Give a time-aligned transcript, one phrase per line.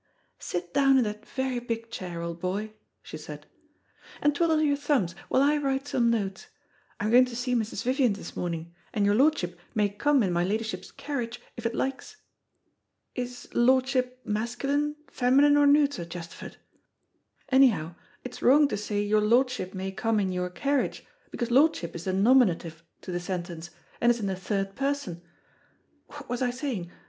[0.39, 3.45] "Sit down in that very big chair, old boy," she said,
[4.19, 6.47] "and twiddle your thumbs while I write some notes.
[6.99, 7.83] I'm going to see Mrs.
[7.83, 12.17] Vivian this morning, and your lordship may come in my ladyship's carriage if it likes.
[13.13, 16.57] Is lordship masculine, feminine, or neuter, Chesterford?
[17.49, 17.93] Anyhow,
[18.23, 22.13] it's wrong to say your lordship may come in your carriage, because lordship is the
[22.13, 23.69] nominative to the sentence,
[24.01, 25.21] and is in the third person
[26.07, 26.91] what was I saying?